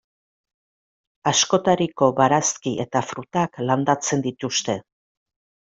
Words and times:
Askotariko 1.33 2.09
barazki 2.21 2.75
eta 2.87 3.05
frutak 3.13 3.65
landatzen 3.69 4.27
dituzte. 4.31 4.83